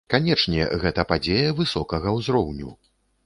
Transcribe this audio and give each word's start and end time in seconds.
Канечне, 0.11 0.61
гэта 0.83 1.05
падзея 1.11 1.51
высокага 1.61 2.17
ўзроўню. 2.17 2.73